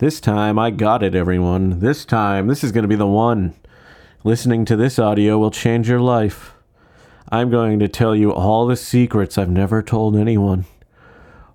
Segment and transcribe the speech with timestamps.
[0.00, 1.80] This time I got it, everyone.
[1.80, 3.52] This time, this is going to be the one.
[4.24, 6.54] Listening to this audio will change your life.
[7.28, 10.64] I'm going to tell you all the secrets I've never told anyone.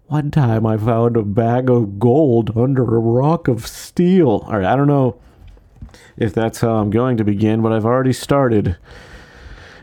[0.05, 4.46] One time I found a bag of gold under a rock of steel.
[4.46, 5.19] All right, I don't know
[6.15, 8.77] if that's how I'm going to begin, but I've already started.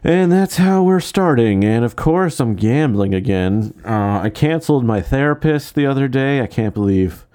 [0.05, 1.65] And that's how we're starting.
[1.65, 3.75] And of course, I'm gambling again.
[3.85, 6.41] Uh, I canceled my therapist the other day.
[6.41, 7.27] I can't believe,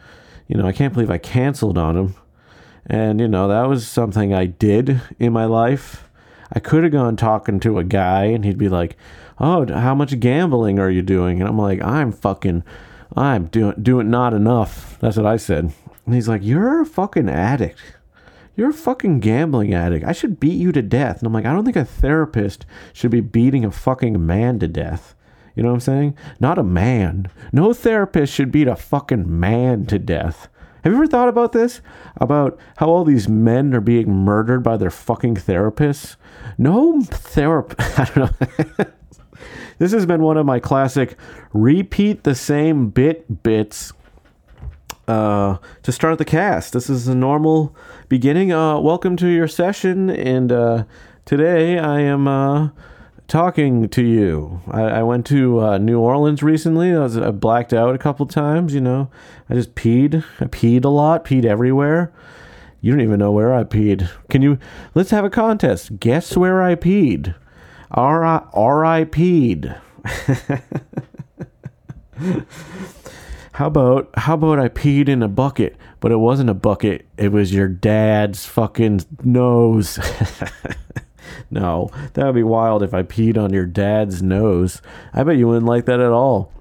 [0.47, 2.15] you know, I can't believe I canceled on him.
[2.85, 6.09] And, you know, that was something I did in my life.
[6.53, 8.95] I could have gone talking to a guy and he'd be like,
[9.39, 11.39] Oh, how much gambling are you doing?
[11.39, 12.63] And I'm like, I'm fucking,
[13.15, 14.97] I'm doing, doing not enough.
[14.99, 15.73] That's what I said.
[16.05, 17.81] And he's like, You're a fucking addict.
[18.55, 20.03] You're a fucking gambling addict.
[20.05, 21.19] I should beat you to death.
[21.19, 24.67] And I'm like, I don't think a therapist should be beating a fucking man to
[24.67, 25.13] death.
[25.57, 26.17] You know what I'm saying?
[26.39, 27.31] Not a man.
[27.51, 30.49] No therapist should beat a fucking man to death.
[30.83, 31.81] Have you ever thought about this?
[32.17, 36.15] About how all these men are being murdered by their fucking therapists?
[36.59, 37.99] No therapist.
[37.99, 38.85] I don't know.
[39.79, 41.17] this has been one of my classic
[41.53, 43.93] repeat the same bit bits
[45.07, 46.73] uh, to start the cast.
[46.73, 47.75] This is a normal
[48.09, 48.51] beginning.
[48.51, 50.83] Uh, welcome to your session, and uh,
[51.25, 52.69] today I am uh,
[53.27, 54.61] talking to you.
[54.69, 56.93] I, I went to uh, New Orleans recently.
[56.93, 58.73] I was I blacked out a couple times.
[58.73, 59.09] You know,
[59.49, 60.23] I just peed.
[60.39, 61.25] I peed a lot.
[61.25, 62.11] Peed everywhere.
[62.81, 64.09] You don't even know where I peed.
[64.29, 64.59] Can you?
[64.93, 65.99] Let's have a contest.
[65.99, 67.35] Guess where I peed.
[67.91, 68.25] R
[68.85, 69.79] I peed.
[73.57, 77.07] How about how about I peed in a bucket, but it wasn't a bucket.
[77.17, 79.97] It was your dad's fucking nose.
[81.51, 84.81] no, that would be wild if I peed on your dad's nose.
[85.13, 86.51] I bet you wouldn't like that at all.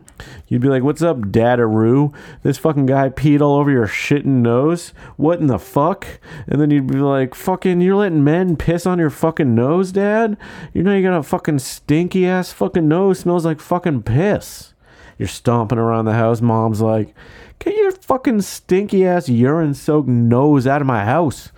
[0.49, 2.15] You'd be like, "What's up, Dadaroo?
[2.43, 4.95] This fucking guy peed all over your shitting nose.
[5.17, 6.07] What in the fuck?"
[6.47, 10.39] And then you'd be like, "Fucking, you're letting men piss on your fucking nose, Dad?
[10.73, 13.21] You know you got a fucking stinky ass fucking nose.
[13.21, 14.73] Smells like fucking piss."
[15.19, 16.43] You're stomping around the house.
[16.43, 17.15] Mom's like,
[17.59, 21.51] Get your fucking stinky ass urine soaked nose out of my house.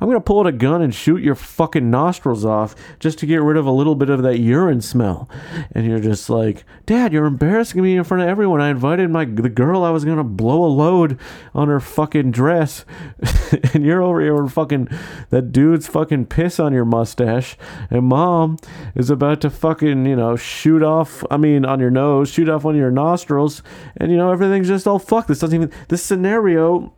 [0.00, 3.26] I'm going to pull out a gun and shoot your fucking nostrils off just to
[3.26, 5.28] get rid of a little bit of that urine smell.
[5.72, 8.60] And you're just like, Dad, you're embarrassing me in front of everyone.
[8.60, 11.18] I invited my the girl I was going to blow a load
[11.54, 12.84] on her fucking dress.
[13.74, 14.88] and you're over here fucking
[15.30, 17.56] that dude's fucking piss on your mustache.
[17.90, 18.58] And mom
[18.94, 22.64] is about to fucking, you know, shoot off, I mean, on your nose, shoot off
[22.64, 23.62] one of your nostrils.
[23.96, 25.28] And, you know, everything's just all fucked.
[25.28, 26.92] This doesn't even, this scenario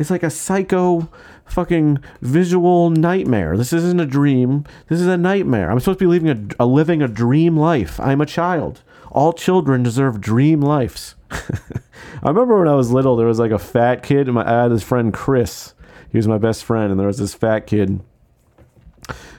[0.00, 1.08] is like a psycho
[1.44, 3.56] fucking visual nightmare.
[3.56, 4.64] This isn't a dream.
[4.88, 5.70] This is a nightmare.
[5.70, 8.00] I'm supposed to be living a, a living a dream life.
[8.00, 8.82] I'm a child.
[9.12, 11.16] All children deserve dream lives.
[11.30, 14.26] I remember when I was little, there was like a fat kid.
[14.26, 15.74] And my, I had his friend Chris.
[16.10, 18.00] He was my best friend, and there was this fat kid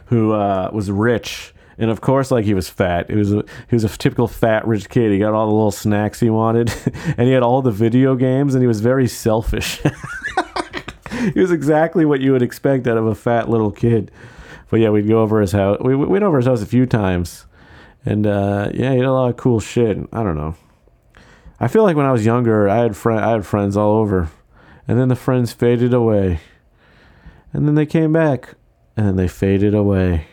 [0.05, 1.53] who uh, was rich.
[1.77, 3.09] And of course, like he was fat.
[3.09, 5.11] He was a, he was a typical fat rich kid.
[5.11, 6.71] He got all the little snacks he wanted,
[7.17, 9.81] and he had all the video games, and he was very selfish.
[11.33, 14.11] he was exactly what you would expect out of a fat little kid.
[14.69, 15.77] But yeah, we'd go over his house.
[15.81, 17.45] We, we went over his house a few times,
[18.05, 19.97] and uh, yeah, he had a lot of cool shit.
[20.13, 20.55] I don't know.
[21.59, 24.29] I feel like when I was younger, I had friend, I had friends all over,
[24.87, 26.39] and then the friends faded away,
[27.53, 28.55] and then they came back,
[28.95, 30.27] and then they faded away,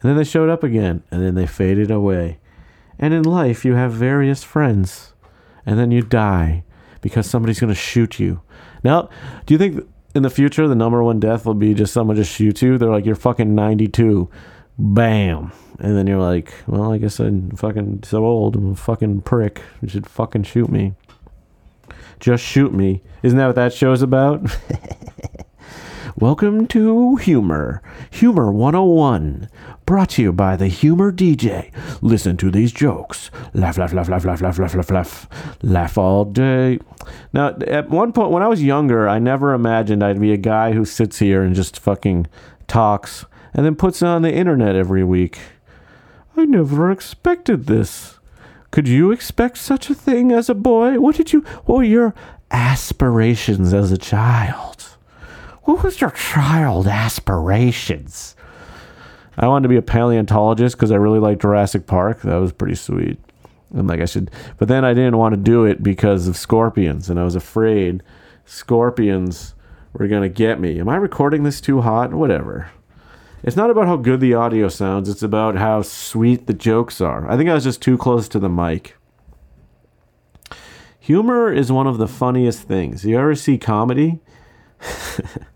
[0.00, 2.38] and then they showed up again, and then they faded away.
[2.98, 5.12] And in life, you have various friends,
[5.66, 6.64] and then you die
[7.02, 8.40] because somebody's going to shoot you
[8.86, 9.10] now,
[9.44, 12.32] do you think in the future the number one death will be just someone just
[12.32, 12.78] shoot you?
[12.78, 14.30] They're like, you're fucking 92.
[14.78, 15.52] Bam.
[15.78, 18.56] And then you're like, well, I guess I'm fucking so old.
[18.56, 19.60] I'm a fucking prick.
[19.82, 20.94] You should fucking shoot me.
[22.20, 23.02] Just shoot me.
[23.22, 24.40] Isn't that what that show's about?
[26.18, 27.82] Welcome to Humor.
[28.10, 29.50] Humor 101.
[29.84, 31.70] Brought to you by the Humor DJ.
[32.00, 33.30] Listen to these jokes.
[33.52, 35.28] Laugh, laugh, laugh, laugh, laugh, laugh, laugh, laugh, laugh.
[35.62, 36.78] Laugh all day.
[37.34, 40.72] Now, at one point, when I was younger, I never imagined I'd be a guy
[40.72, 42.28] who sits here and just fucking
[42.66, 45.38] talks and then puts it on the internet every week.
[46.34, 48.18] I never expected this.
[48.70, 50.98] Could you expect such a thing as a boy?
[50.98, 52.14] What did you, what were your
[52.50, 54.75] aspirations as a child?
[55.66, 58.36] What was your child aspirations?
[59.36, 62.22] I wanted to be a paleontologist because I really liked Jurassic Park.
[62.22, 63.18] That was pretty sweet.
[63.74, 67.10] I'm like, I should, but then I didn't want to do it because of scorpions,
[67.10, 68.04] and I was afraid
[68.44, 69.54] scorpions
[69.92, 70.78] were gonna get me.
[70.78, 72.14] Am I recording this too hot?
[72.14, 72.70] Whatever.
[73.42, 75.08] It's not about how good the audio sounds.
[75.08, 77.28] It's about how sweet the jokes are.
[77.28, 78.94] I think I was just too close to the mic.
[81.00, 83.04] Humor is one of the funniest things.
[83.04, 84.20] You ever see comedy?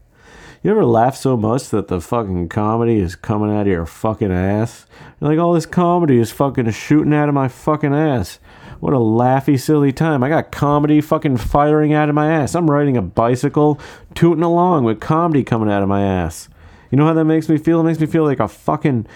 [0.62, 4.31] you ever laugh so much that the fucking comedy is coming out of your fucking
[4.31, 4.85] ass?
[5.19, 8.39] You're like, all this comedy is fucking shooting out of my fucking ass.
[8.81, 10.23] What a laughy, silly time.
[10.23, 12.55] I got comedy fucking firing out of my ass.
[12.55, 13.81] I'm riding a bicycle,
[14.15, 16.51] tooting along with comedy coming out of my ass.
[16.91, 17.81] You know how that makes me feel?
[17.81, 19.07] It makes me feel like a fucking,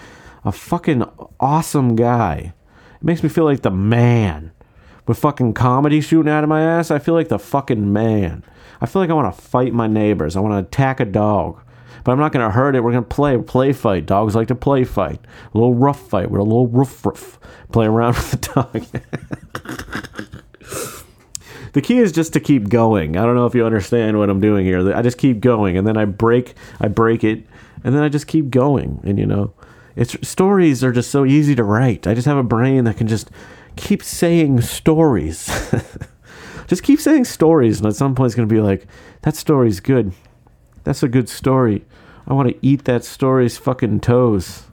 [0.43, 1.03] a fucking
[1.39, 2.53] awesome guy.
[2.95, 4.51] It makes me feel like the man.
[5.07, 8.43] With fucking comedy shooting out of my ass, I feel like the fucking man.
[8.81, 10.35] I feel like I want to fight my neighbors.
[10.35, 11.61] I want to attack a dog.
[12.03, 12.83] But I'm not going to hurt it.
[12.83, 13.37] We're going to play.
[13.37, 14.05] Play fight.
[14.05, 15.19] Dogs like to play fight.
[15.53, 16.29] A little rough fight.
[16.29, 17.39] We're a little rough, rough.
[17.71, 18.85] Play around with the dog.
[21.73, 23.17] the key is just to keep going.
[23.17, 24.95] I don't know if you understand what I'm doing here.
[24.95, 26.53] I just keep going, and then I break.
[26.79, 27.43] I break it,
[27.83, 29.01] and then I just keep going.
[29.03, 29.53] And you know,
[29.95, 32.05] it's stories are just so easy to write.
[32.05, 33.31] I just have a brain that can just
[33.75, 35.47] keep saying stories.
[36.67, 38.87] just keep saying stories, and at some point it's going to be like,
[39.21, 40.13] that story's good.
[40.83, 41.85] That's a good story.
[42.27, 44.63] I want to eat that story's fucking toes.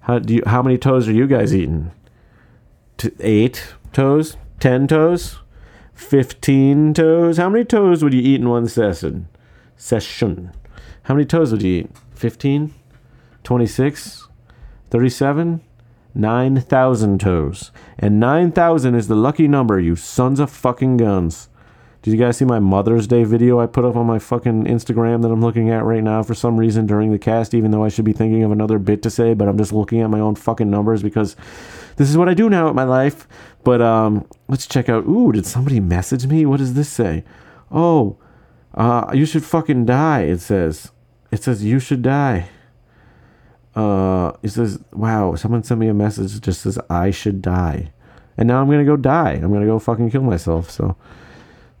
[0.00, 0.42] How do you?
[0.46, 1.90] How many toes are you guys eating?
[2.96, 4.36] T- eight toes?
[4.60, 5.38] Ten toes?
[5.94, 7.38] Fifteen toes?
[7.38, 9.28] How many toes would you eat in one session?
[9.76, 10.52] Session.
[11.04, 11.90] How many toes would you eat?
[12.14, 12.74] Fifteen?
[13.42, 14.28] Twenty-six?
[14.90, 15.60] Thirty-seven?
[16.16, 17.70] 9,000 toes.
[17.98, 21.48] And 9,000 is the lucky number, you sons of fucking guns.
[22.02, 25.22] Did you guys see my Mother's Day video I put up on my fucking Instagram
[25.22, 27.88] that I'm looking at right now for some reason during the cast, even though I
[27.88, 30.36] should be thinking of another bit to say, but I'm just looking at my own
[30.36, 31.36] fucking numbers because
[31.96, 33.26] this is what I do now with my life.
[33.64, 35.04] But um, let's check out.
[35.06, 36.46] Ooh, did somebody message me?
[36.46, 37.24] What does this say?
[37.70, 38.16] Oh,
[38.72, 40.92] uh, you should fucking die, it says.
[41.32, 42.48] It says you should die.
[43.76, 47.92] Uh, it says, wow, someone sent me a message that just says I should die.
[48.38, 49.32] And now I'm gonna go die.
[49.32, 50.70] I'm gonna go fucking kill myself.
[50.70, 50.96] So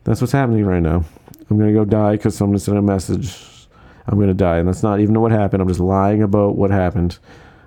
[0.04, 1.04] that's what's happening right now.
[1.50, 3.68] I'm gonna go die because someone sent a message.
[4.06, 5.62] I'm gonna die, and that's not even what happened.
[5.62, 7.18] I'm just lying about what happened.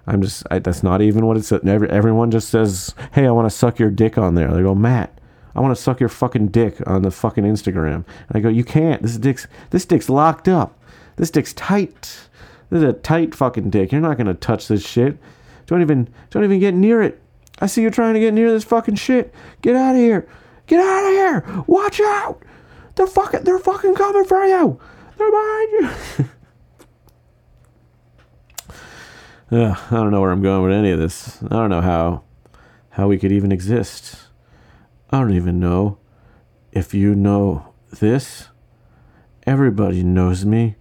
[0.07, 1.67] I'm just I, that's not even what it said.
[1.67, 4.73] Every, everyone just says, "Hey, I want to suck your dick on there." They go,
[4.73, 5.19] "Matt,
[5.55, 8.63] I want to suck your fucking dick on the fucking Instagram." And I go, "You
[8.63, 9.01] can't.
[9.01, 10.79] This dick's this dick's locked up.
[11.17, 12.28] This dick's tight.
[12.69, 13.91] This is a tight fucking dick.
[13.91, 15.17] You're not gonna touch this shit.
[15.65, 17.21] Don't even don't even get near it.
[17.59, 19.33] I see you trying to get near this fucking shit.
[19.61, 20.27] Get out of here."
[20.69, 21.63] Get out of here!
[21.65, 22.43] Watch out!
[22.95, 24.79] They're fucking they're fucking coming for you!
[25.17, 26.29] They're behind you!
[29.57, 31.41] uh, I don't know where I'm going with any of this.
[31.41, 32.23] I don't know how
[32.91, 34.15] how we could even exist.
[35.09, 35.97] I don't even know
[36.71, 38.49] if you know this.
[39.47, 40.75] Everybody knows me.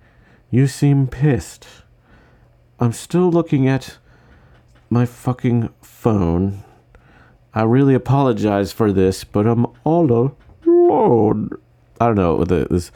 [0.50, 1.66] You seem pissed.
[2.80, 3.98] I'm still looking at
[4.90, 6.64] my fucking phone
[7.54, 10.04] I really apologize for this, but I'm all
[10.64, 11.50] alone.
[12.00, 12.92] I don't know this.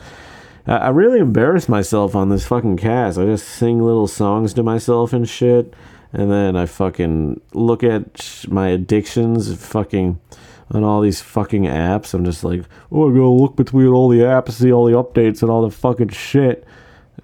[0.67, 3.19] I really embarrassed myself on this fucking cast.
[3.19, 5.75] I just sing little songs to myself and shit,
[6.13, 10.21] and then I fucking look at my addictions, fucking
[10.71, 12.15] on all these fucking apps.
[12.15, 12.63] I'm just like,
[12.93, 15.75] oh, I gotta look between all the apps, see all the updates and all the
[15.75, 16.65] fucking shit.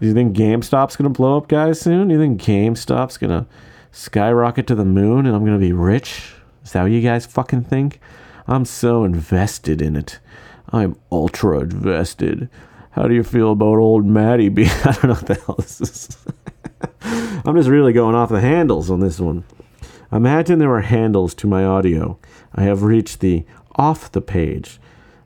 [0.00, 2.08] Do you think GameStop's gonna blow up, guys, soon?
[2.08, 3.46] Do you think GameStop's gonna
[3.90, 6.34] skyrocket to the moon and I'm gonna be rich?
[6.64, 8.00] Is that what you guys fucking think?
[8.46, 10.20] I'm so invested in it.
[10.70, 12.48] I'm ultra invested.
[12.90, 14.66] How do you feel about old Maddie B?
[14.84, 16.18] I don't know what the hell this is.
[17.44, 19.44] I'm just really going off the handles on this one.
[20.12, 22.18] Imagine there were handles to my audio.
[22.54, 23.44] I have reached the
[23.76, 24.80] off the page.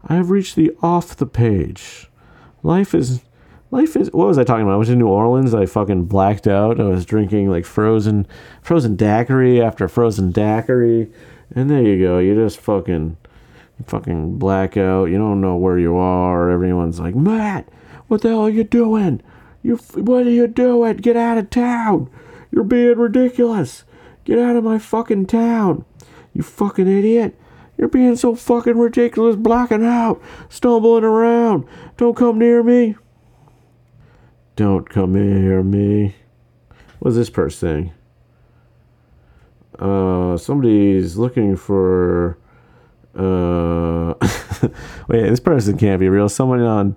[0.04, 2.08] I have reached the off the page.
[2.62, 3.20] Life is
[3.72, 4.74] life is what was I talking about?
[4.74, 6.78] I was in New Orleans, I fucking blacked out.
[6.78, 8.28] I was drinking like frozen
[8.60, 11.10] frozen daiquiri after frozen daiquiri.
[11.54, 12.18] And there you go.
[12.18, 13.16] You just fucking,
[13.86, 15.06] fucking black out.
[15.06, 16.50] You don't know where you are.
[16.50, 17.68] Everyone's like, Matt,
[18.06, 19.22] what the hell are you doing?
[19.62, 20.96] You, what are you doing?
[20.98, 22.10] Get out of town.
[22.50, 23.84] You're being ridiculous.
[24.24, 25.84] Get out of my fucking town.
[26.32, 27.38] You fucking idiot.
[27.76, 31.66] You're being so fucking ridiculous, blacking out, stumbling around.
[31.96, 32.96] Don't come near me.
[34.56, 36.14] Don't come near me.
[36.98, 37.92] What's this person saying?
[39.78, 42.38] uh, somebody's looking for.
[43.16, 44.14] Uh,
[45.08, 46.28] wait, this person can't be real.
[46.28, 46.96] Someone on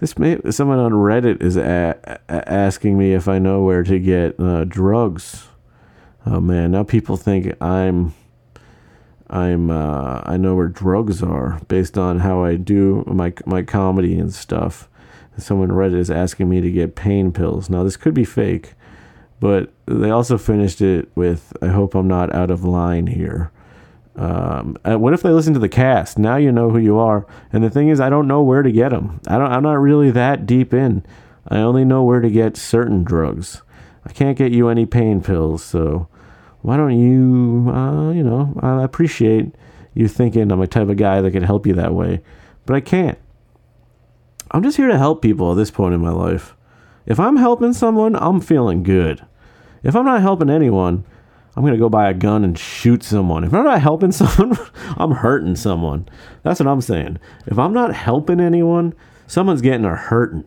[0.00, 3.98] this may someone on Reddit is a- a- asking me if I know where to
[3.98, 5.46] get uh, drugs.
[6.26, 8.14] Oh man, now people think I'm
[9.28, 14.18] I'm uh, I know where drugs are based on how I do my my comedy
[14.18, 14.88] and stuff.
[15.36, 17.68] Someone Reddit is asking me to get pain pills.
[17.68, 18.74] Now this could be fake.
[19.40, 23.50] But they also finished it with, I hope I'm not out of line here.
[24.16, 26.18] Um, uh, what if they listen to the cast?
[26.18, 27.26] Now you know who you are.
[27.52, 29.20] And the thing is, I don't know where to get them.
[29.26, 29.50] I don't.
[29.50, 31.04] I'm not really that deep in.
[31.48, 33.62] I only know where to get certain drugs.
[34.06, 35.64] I can't get you any pain pills.
[35.64, 36.08] So
[36.62, 37.70] why don't you?
[37.70, 39.54] Uh, you know, I appreciate
[39.94, 42.22] you thinking I'm a type of guy that can help you that way,
[42.66, 43.18] but I can't.
[44.50, 46.54] I'm just here to help people at this point in my life.
[47.06, 49.24] If I'm helping someone, I'm feeling good.
[49.82, 51.04] If I'm not helping anyone,
[51.56, 53.44] I'm going to go buy a gun and shoot someone.
[53.44, 54.58] If I'm not helping someone,
[54.96, 56.08] I'm hurting someone.
[56.42, 57.18] That's what I'm saying.
[57.46, 58.94] If I'm not helping anyone,
[59.26, 60.44] someone's getting a hurting.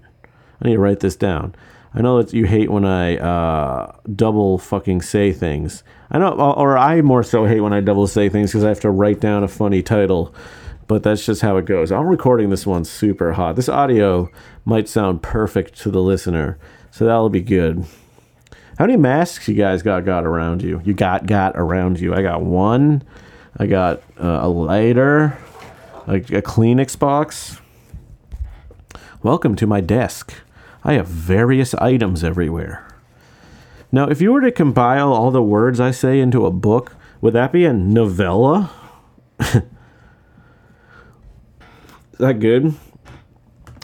[0.61, 1.55] I need to write this down.
[1.93, 5.83] I know that you hate when I uh, double fucking say things.
[6.11, 8.79] I know, or I more so hate when I double say things because I have
[8.81, 10.33] to write down a funny title.
[10.87, 11.91] But that's just how it goes.
[11.91, 13.57] I'm recording this one super hot.
[13.57, 14.31] This audio
[14.63, 16.57] might sound perfect to the listener,
[16.91, 17.85] so that'll be good.
[18.77, 20.81] How many masks you guys got got around you?
[20.85, 22.13] You got got around you.
[22.13, 23.03] I got one.
[23.57, 25.37] I got uh, a lighter,
[26.07, 27.59] a, a Kleenex box.
[29.23, 30.33] Welcome to my desk.
[30.83, 32.87] I have various items everywhere.
[33.91, 37.33] Now, if you were to compile all the words I say into a book, would
[37.33, 38.71] that be a novella?
[42.17, 42.73] Is that good?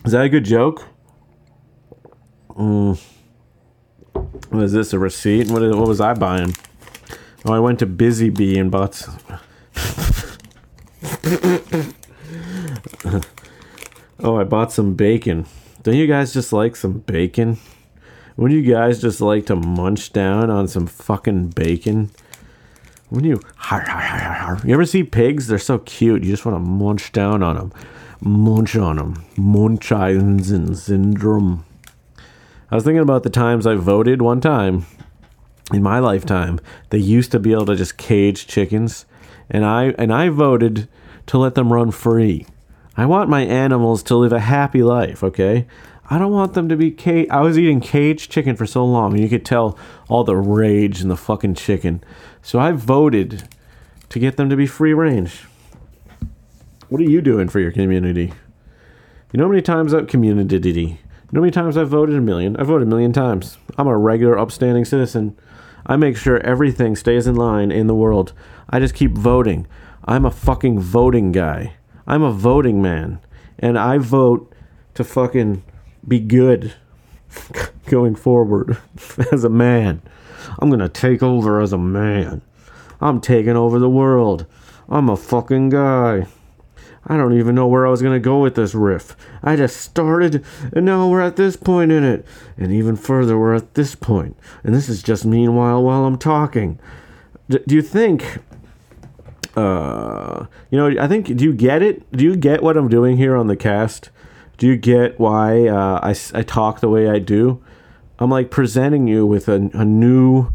[0.06, 0.88] Is that a good joke?
[2.50, 3.00] Mm.
[4.52, 4.92] This?
[4.92, 5.52] A receipt?
[5.52, 6.56] What, is, what was I buying?
[7.46, 9.08] Oh, I went to Busy Bee and bought.
[14.20, 15.46] Oh, I bought some bacon.
[15.84, 17.58] Don't you guys just like some bacon?
[18.38, 22.10] Wouldn't you guys just like to munch down on some fucking bacon?
[23.10, 23.42] When you
[24.64, 25.48] you ever see pigs?
[25.48, 26.24] They're so cute.
[26.24, 27.74] You just want to munch down on them,
[28.22, 29.26] munch on them.
[29.38, 31.66] Munchausen syndrome.
[32.72, 34.86] I was thinking about the times I voted one time
[35.72, 36.60] in my lifetime.
[36.90, 39.06] They used to be able to just cage chickens,
[39.50, 40.88] and I and I voted
[41.28, 42.46] to let them run free.
[42.98, 45.68] I want my animals to live a happy life, okay?
[46.10, 47.28] I don't want them to be cage.
[47.30, 49.78] I was eating caged chicken for so long, and you could tell
[50.10, 52.04] all the rage in the fucking chicken.
[52.42, 53.48] So I voted
[54.10, 55.46] to get them to be free range.
[56.94, 58.32] What are you doing for your community?
[59.32, 60.90] You know how many times I've community You
[61.32, 62.16] know how many times I've voted?
[62.16, 62.56] A million.
[62.56, 63.58] I've voted a million times.
[63.80, 65.36] I'm a regular, upstanding citizen.
[65.88, 68.34] I make sure everything stays in line in the world.
[68.70, 69.66] I just keep voting.
[70.06, 71.74] I'm a fucking voting guy.
[72.06, 73.20] I'm a voting man.
[73.58, 74.54] And I vote
[74.94, 75.64] to fucking
[76.08, 76.76] be good
[77.88, 78.78] going forward
[79.32, 80.04] as a man.
[80.60, 82.44] I'm gonna take over as a man.
[83.02, 84.46] I'm taking over the world.
[84.88, 86.28] I'm a fucking guy.
[87.06, 89.16] I don't even know where I was going to go with this riff.
[89.44, 90.44] I just started,
[90.74, 92.26] and now we're at this point in it.
[92.58, 94.38] And even further, we're at this point.
[94.64, 96.80] And this is just meanwhile while I'm talking.
[97.50, 98.40] D- do you think,
[99.58, 102.10] uh, you know, I think, do you get it?
[102.14, 104.10] Do you get what I'm doing here on the cast?
[104.58, 107.62] Do you get why uh, I, I talk the way I do?
[108.18, 110.54] I'm like presenting you with a, a new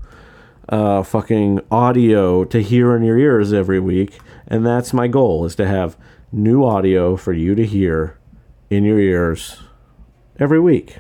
[0.71, 4.19] uh, fucking audio to hear in your ears every week.
[4.47, 5.97] And that's my goal is to have
[6.33, 8.19] new audio for you to hear
[8.71, 9.63] in your ears
[10.39, 10.99] every week.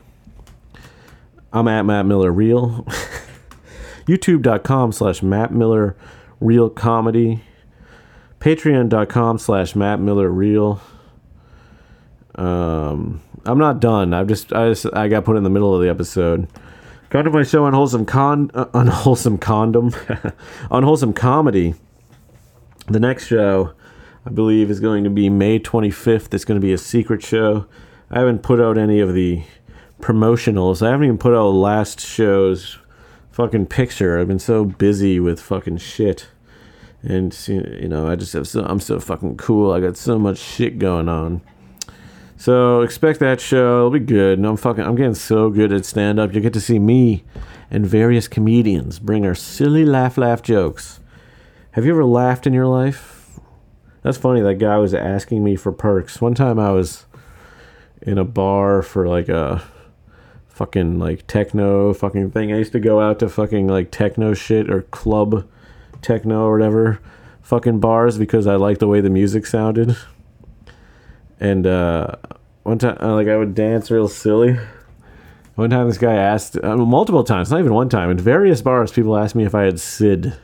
[1.52, 2.86] I'm at Matt Miller Real.
[4.06, 5.96] YouTube.com slash Matt Miller
[6.40, 7.42] Real Comedy.
[8.40, 10.80] Patreon.com slash Matt Miller Real.
[12.34, 14.14] Um, I'm not done.
[14.14, 16.48] I've just I just I got put in the middle of the episode.
[17.10, 19.92] Got to my show unwholesome con uh, unwholesome condom
[20.70, 21.74] unwholesome comedy.
[22.86, 23.72] The next show
[24.26, 26.34] I believe is going to be May 25th.
[26.34, 27.66] It's going to be a secret show.
[28.10, 29.42] I haven't put out any of the
[30.00, 30.86] promotionals.
[30.86, 32.78] I haven't even put out last show's
[33.30, 34.18] fucking picture.
[34.18, 36.28] I've been so busy with fucking shit.
[37.02, 39.72] And you know, I just have so I'm so fucking cool.
[39.72, 41.40] I got so much shit going on.
[42.36, 43.78] So expect that show.
[43.78, 44.38] It'll be good.
[44.38, 46.34] And I'm fucking I'm getting so good at stand up.
[46.34, 47.24] You get to see me
[47.70, 51.00] and various comedians bring our silly laugh laugh jokes.
[51.72, 53.17] Have you ever laughed in your life?
[54.02, 54.40] That's funny.
[54.40, 56.20] That guy was asking me for perks.
[56.20, 57.06] One time I was
[58.02, 59.62] in a bar for like a
[60.48, 62.52] fucking like techno fucking thing.
[62.52, 65.48] I used to go out to fucking like techno shit or club
[66.02, 67.00] techno or whatever
[67.42, 69.96] fucking bars because I liked the way the music sounded.
[71.40, 72.16] And uh,
[72.62, 74.58] one time, uh, like I would dance real silly.
[75.54, 78.92] One time, this guy asked uh, multiple times, not even one time, in various bars,
[78.92, 80.36] people asked me if I had Sid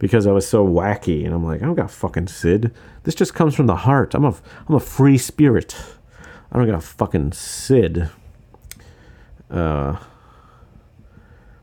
[0.00, 1.24] because I was so wacky.
[1.24, 2.74] And I'm like, I don't got fucking Sid.
[3.04, 4.14] This just comes from the heart.
[4.14, 4.34] I'm a,
[4.66, 5.76] I'm a free spirit.
[6.50, 8.08] I don't got a fucking Sid.
[9.48, 9.96] Uh,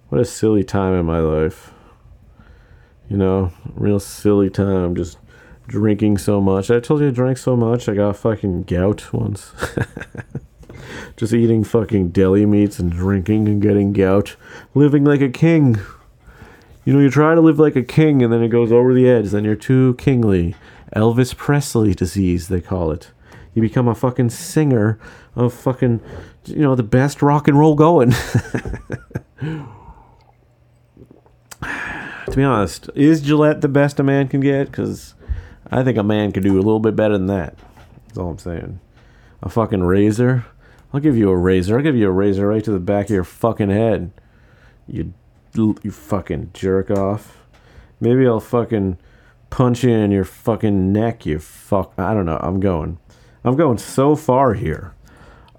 [0.07, 1.73] what a silly time in my life.
[3.09, 4.95] You know, real silly time.
[4.95, 5.17] Just
[5.67, 6.69] drinking so much.
[6.69, 7.89] I told you I drank so much.
[7.89, 9.51] I got fucking gout once.
[11.17, 14.35] Just eating fucking deli meats and drinking and getting gout.
[14.75, 15.79] Living like a king.
[16.87, 19.09] You know, you try to live like a king and then it goes over the
[19.09, 19.31] edge.
[19.31, 20.55] Then you're too kingly.
[20.95, 23.11] Elvis Presley disease, they call it.
[23.53, 24.97] You become a fucking singer
[25.35, 25.99] of fucking,
[26.45, 28.11] you know, the best rock and roll going.
[29.41, 29.67] to
[32.33, 34.67] be honest, is Gillette the best a man can get?
[34.67, 35.13] Because
[35.69, 37.57] I think a man could do a little bit better than that.
[38.05, 38.79] That's all I'm saying.
[39.43, 40.45] A fucking razor.
[40.93, 41.75] I'll give you a razor.
[41.75, 44.13] I'll give you a razor right to the back of your fucking head.
[44.87, 45.13] You,
[45.55, 47.37] you fucking jerk off.
[47.99, 48.97] Maybe I'll fucking
[49.49, 51.25] punch you in your fucking neck.
[51.25, 51.93] You fuck.
[51.97, 52.39] I don't know.
[52.41, 52.99] I'm going.
[53.43, 54.93] I'm going so far here.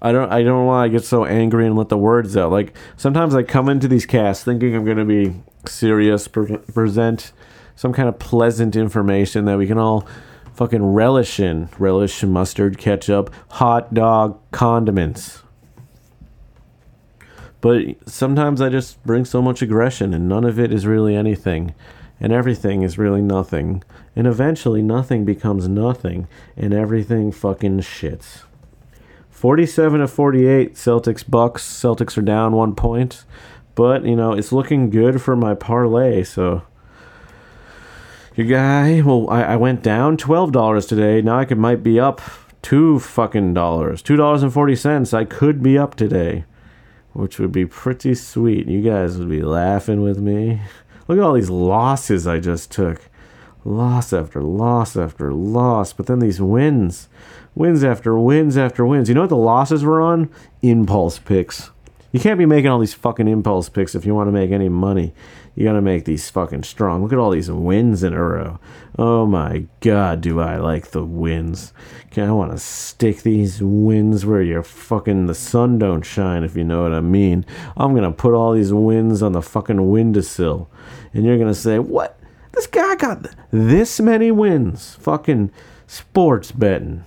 [0.01, 0.31] I don't.
[0.31, 2.51] I don't want to get so angry and let the words out.
[2.51, 7.33] Like sometimes I come into these casts thinking I'm gonna be serious, pre- present
[7.75, 10.07] some kind of pleasant information that we can all
[10.53, 11.69] fucking relish in.
[11.77, 15.43] Relish mustard, ketchup, hot dog, condiments.
[17.61, 21.73] But sometimes I just bring so much aggression and none of it is really anything.
[22.19, 23.83] And everything is really nothing.
[24.15, 28.43] And eventually nothing becomes nothing and everything fucking shits.
[29.29, 31.63] 47 to 48 Celtics Bucks.
[31.63, 33.23] Celtics are down 1 point.
[33.75, 36.63] But, you know, it's looking good for my parlay, so
[38.39, 41.21] your guy, well, I, I went down twelve dollars today.
[41.21, 42.21] Now I could might be up
[42.61, 45.13] two fucking dollars, two dollars and forty cents.
[45.13, 46.45] I could be up today,
[47.19, 48.67] which would be pretty sweet.
[48.67, 50.61] You guys would be laughing with me.
[51.07, 53.01] Look at all these losses I just took,
[53.65, 55.91] loss after loss after loss.
[55.91, 57.09] But then these wins,
[57.55, 59.09] wins after wins after wins.
[59.09, 60.29] You know what the losses were on?
[60.61, 61.71] Impulse picks.
[62.11, 64.67] You can't be making all these fucking impulse picks if you want to make any
[64.67, 65.13] money.
[65.55, 67.03] You got to make these fucking strong.
[67.03, 68.59] Look at all these wins in a row.
[68.97, 71.71] Oh my god, do I like the wins.
[72.09, 76.55] Can I want to stick these wins where your fucking the sun don't shine if
[76.55, 77.45] you know what I mean.
[77.77, 80.69] I'm going to put all these wins on the fucking windowsill.
[81.13, 82.19] And you're going to say, "What?
[82.53, 84.95] This guy got this many wins.
[84.95, 85.51] Fucking
[85.85, 87.03] sports betting."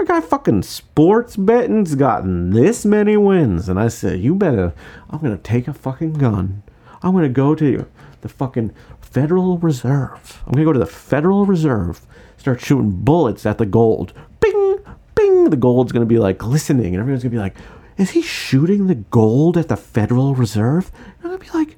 [0.00, 3.68] A guy fucking sports betting's gotten this many wins.
[3.68, 4.72] And I said, you better,
[5.10, 6.62] I'm going to take a fucking gun.
[7.02, 7.84] I'm going to go to
[8.20, 10.42] the fucking Federal Reserve.
[10.46, 12.06] I'm going to go to the Federal Reserve,
[12.36, 14.12] start shooting bullets at the gold.
[14.38, 14.78] Bing,
[15.16, 15.50] bing.
[15.50, 16.94] The gold's going to be like glistening.
[16.94, 17.56] And everyone's going to be like,
[17.96, 20.92] is he shooting the gold at the Federal Reserve?
[20.94, 21.76] And I'm going to be like,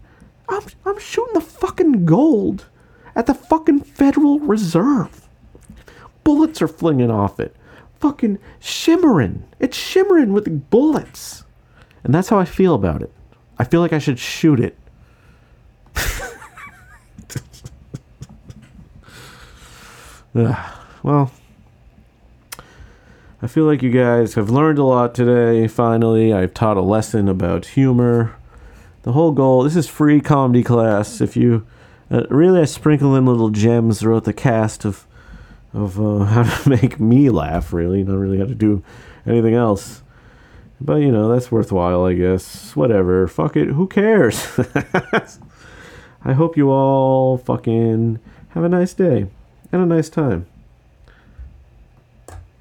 [0.50, 2.66] I'm, I'm shooting the fucking gold
[3.16, 5.26] at the fucking Federal Reserve.
[6.22, 7.56] Bullets are flinging off it
[8.01, 9.45] fucking shimmering.
[9.59, 11.45] It's shimmering with bullets.
[12.03, 13.13] And that's how I feel about it.
[13.59, 14.77] I feel like I should shoot it.
[21.03, 21.31] well,
[23.43, 25.67] I feel like you guys have learned a lot today.
[25.69, 28.37] Finally, I've taught a lesson about humor.
[29.03, 31.21] The whole goal this is free comedy class.
[31.21, 31.67] If you
[32.11, 35.07] uh, really, I sprinkle in little gems throughout the cast of
[35.72, 38.83] of uh, how to make me laugh, really, not really how to do
[39.26, 40.02] anything else.
[40.80, 42.74] But, you know, that's worthwhile, I guess.
[42.74, 43.28] Whatever.
[43.28, 43.68] Fuck it.
[43.68, 44.46] Who cares?
[46.24, 48.18] I hope you all fucking
[48.50, 49.26] have a nice day
[49.72, 50.46] and a nice time.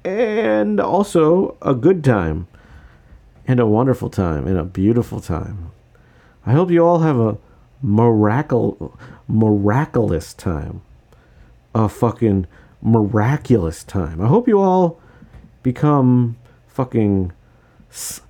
[0.04, 2.46] And also a good time.
[3.46, 4.46] And a wonderful time.
[4.46, 5.72] And a beautiful time.
[6.44, 7.38] I hope you all have a
[7.82, 10.82] miracle, miraculous time.
[11.74, 12.46] A fucking
[12.82, 14.20] miraculous time.
[14.20, 15.00] I hope you all
[15.62, 17.32] become fucking
[17.90, 18.20] s-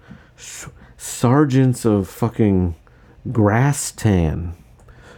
[0.96, 2.74] sergeants of fucking
[3.30, 4.54] grass tan.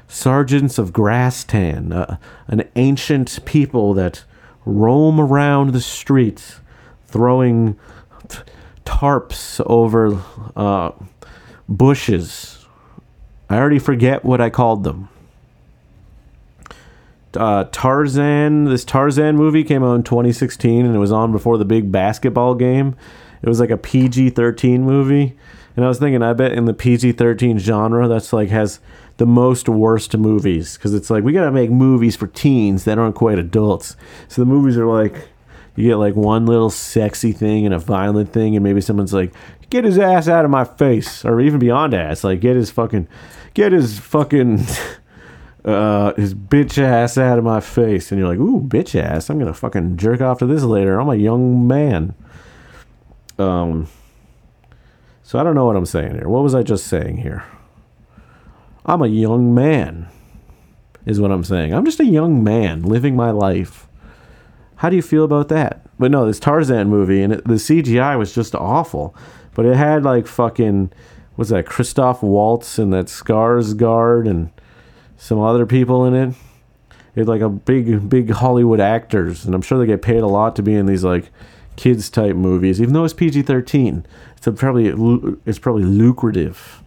[0.09, 4.25] Sergeants of grass tan, uh, an ancient people that
[4.67, 6.61] roam around the streets
[7.07, 7.79] throwing
[8.29, 8.39] t-
[8.85, 10.23] tarps over
[10.55, 10.91] uh,
[11.69, 12.67] bushes.
[13.49, 15.09] I already forget what I called them
[17.37, 18.65] uh, Tarzan.
[18.65, 22.55] This Tarzan movie came out in 2016, and it was on before the big basketball
[22.55, 22.97] game.
[23.43, 25.37] It was like a PG-13 movie,
[25.75, 28.81] and I was thinking, I bet in the PG-13 genre, that's like has
[29.17, 33.15] the most worst movies because it's like we gotta make movies for teens that aren't
[33.15, 33.97] quite adults.
[34.29, 35.29] So the movies are like
[35.77, 39.33] you get like one little sexy thing and a violent thing, and maybe someone's like,
[39.71, 43.09] "Get his ass out of my face," or even beyond ass, like get his fucking,
[43.55, 44.65] get his fucking.
[45.65, 48.11] uh, his bitch ass out of my face.
[48.11, 49.31] And you're like, ooh, bitch ass.
[49.31, 51.01] I'm going to fucking jerk off to this later.
[51.01, 52.15] I'm a young man.
[53.39, 53.89] Um,
[55.23, 56.29] so I don't know what I'm saying here.
[56.29, 57.45] What was I just saying here?
[58.85, 60.09] I'm a young man,
[61.07, 61.73] is what I'm saying.
[61.73, 63.87] I'm just a young man living my life.
[64.77, 65.87] How do you feel about that?
[65.99, 69.15] But no, this Tarzan movie and it, the CGI was just awful.
[69.55, 70.93] But it had like fucking
[71.37, 74.51] was that Christoph Waltz and that Skarsgård and
[75.23, 76.35] some other people in it.
[77.15, 80.57] It's like a big, big Hollywood actors, and I'm sure they get paid a lot
[80.57, 81.31] to be in these like
[81.77, 84.05] kids type movies, even though it's PG-13.
[84.37, 84.89] It's probably
[85.47, 86.83] it's probably lucrative.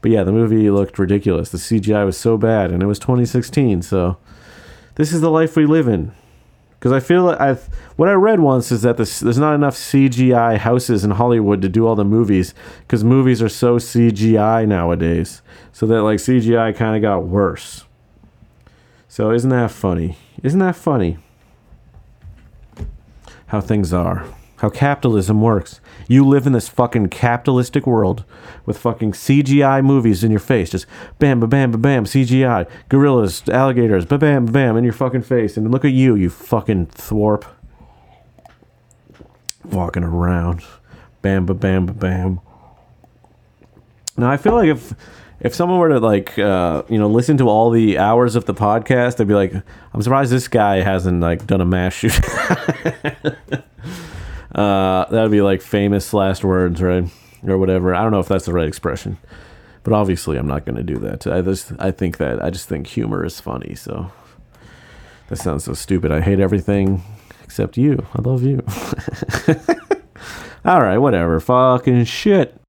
[0.00, 1.50] But yeah, the movie looked ridiculous.
[1.50, 3.82] The CGI was so bad, and it was 2016.
[3.82, 4.16] So
[4.96, 6.10] this is the life we live in.
[6.84, 7.66] Because I feel like I've
[7.96, 11.68] what I read once is that this, there's not enough CGI houses in Hollywood to
[11.70, 15.40] do all the movies because movies are so CGI nowadays.
[15.72, 17.84] So that like CGI kind of got worse.
[19.08, 20.18] So isn't that funny?
[20.42, 21.16] Isn't that funny?
[23.46, 24.26] How things are.
[24.64, 25.78] How capitalism works.
[26.08, 28.24] You live in this fucking capitalistic world
[28.64, 30.70] with fucking CGI movies in your face.
[30.70, 30.86] Just
[31.18, 32.66] bam, ba bam, ba bam, CGI.
[32.88, 35.58] Gorillas, alligators, ba bam, ba bam, in your fucking face.
[35.58, 37.44] And look at you, you fucking thwarp.
[39.66, 40.64] Walking around.
[41.20, 42.40] Bam, ba bam, ba bam.
[44.16, 44.94] Now, I feel like if
[45.40, 48.54] if someone were to like uh, you know listen to all the hours of the
[48.54, 49.52] podcast, they'd be like,
[49.92, 52.18] "I'm surprised this guy hasn't like done a mass shoot."
[54.54, 57.04] uh, that would be like famous last words, right,
[57.46, 57.94] or whatever.
[57.94, 59.18] I don't know if that's the right expression,
[59.82, 61.26] but obviously, I'm not going to do that.
[61.26, 63.74] I just I think that I just think humor is funny.
[63.74, 64.12] So
[65.28, 66.12] that sounds so stupid.
[66.12, 67.02] I hate everything
[67.42, 68.06] except you.
[68.14, 68.62] I love you.
[70.64, 71.40] all right, whatever.
[71.40, 72.60] Fucking shit.